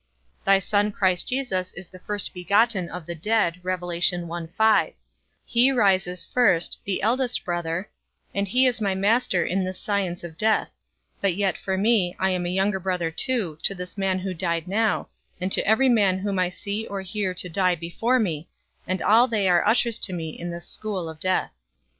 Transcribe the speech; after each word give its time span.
Thy 0.45 0.57
Son 0.57 0.91
Christ 0.91 1.27
Jesus 1.27 1.71
is 1.73 1.85
the 1.87 1.99
first 1.99 2.33
begotten 2.33 2.89
of 2.89 3.05
the 3.05 3.13
dead; 3.13 3.61
he 5.45 5.71
rises 5.71 6.25
first, 6.25 6.79
the 6.85 7.03
eldest 7.03 7.45
brother, 7.45 7.87
and 8.33 8.47
he 8.47 8.65
is 8.65 8.81
my 8.81 8.95
master 8.95 9.45
in 9.45 9.63
this 9.63 9.79
science 9.79 10.23
of 10.23 10.39
death; 10.39 10.71
but 11.21 11.35
yet, 11.35 11.55
for 11.55 11.77
me, 11.77 12.15
I 12.17 12.31
am 12.31 12.47
a 12.47 12.49
younger 12.49 12.79
brother 12.79 13.11
too, 13.11 13.59
to 13.61 13.75
this 13.75 13.95
man 13.95 14.17
who 14.17 14.33
died 14.33 14.67
now, 14.67 15.07
and 15.39 15.51
to 15.51 15.63
every 15.67 15.87
man 15.87 16.17
whom 16.17 16.39
I 16.39 16.49
see 16.49 16.87
or 16.87 17.03
hear 17.03 17.35
to 17.35 17.47
die 17.47 17.75
before 17.75 18.17
me, 18.17 18.49
and 18.87 19.03
all 19.03 19.27
they 19.27 19.47
are 19.47 19.67
ushers 19.67 19.99
to 19.99 20.13
me 20.13 20.29
in 20.31 20.49
this 20.49 20.65
school 20.65 21.09
of 21.09 21.19
death. 21.19 21.59